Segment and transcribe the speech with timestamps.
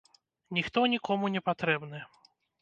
[0.57, 2.01] Ніхто нікому не патрэбны.